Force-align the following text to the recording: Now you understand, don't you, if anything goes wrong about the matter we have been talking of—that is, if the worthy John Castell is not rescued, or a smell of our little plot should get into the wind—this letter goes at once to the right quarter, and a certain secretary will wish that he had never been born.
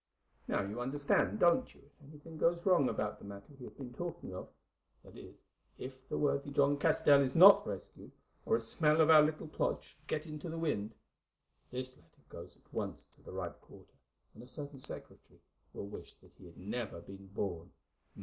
Now 0.47 0.63
you 0.63 0.81
understand, 0.81 1.37
don't 1.39 1.71
you, 1.75 1.79
if 1.83 2.09
anything 2.09 2.35
goes 2.39 2.65
wrong 2.65 2.89
about 2.89 3.19
the 3.19 3.25
matter 3.25 3.53
we 3.59 3.65
have 3.65 3.77
been 3.77 3.93
talking 3.93 4.33
of—that 4.33 5.15
is, 5.15 5.35
if 5.77 6.09
the 6.09 6.17
worthy 6.17 6.49
John 6.49 6.79
Castell 6.79 7.21
is 7.21 7.35
not 7.35 7.67
rescued, 7.67 8.11
or 8.43 8.55
a 8.55 8.59
smell 8.59 8.99
of 8.99 9.11
our 9.11 9.21
little 9.21 9.47
plot 9.47 9.83
should 9.83 10.07
get 10.07 10.25
into 10.25 10.49
the 10.49 10.57
wind—this 10.57 11.97
letter 11.97 12.23
goes 12.29 12.55
at 12.55 12.73
once 12.73 13.05
to 13.13 13.21
the 13.21 13.31
right 13.31 13.53
quarter, 13.61 13.93
and 14.33 14.41
a 14.41 14.47
certain 14.47 14.79
secretary 14.79 15.39
will 15.71 15.85
wish 15.85 16.15
that 16.15 16.31
he 16.35 16.47
had 16.47 16.57
never 16.57 16.99
been 17.01 17.27
born. 17.27 17.69